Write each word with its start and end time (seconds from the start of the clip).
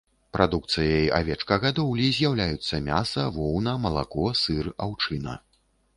Прадукцыяй 0.35 1.09
авечкагадоўлі 1.17 2.07
з'яўляюцца 2.19 2.81
мяса, 2.89 3.29
воўна, 3.37 3.77
малако, 3.85 4.25
сыр, 4.45 4.65
аўчына. 4.87 5.41